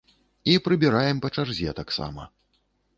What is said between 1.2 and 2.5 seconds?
па чарзе таксама.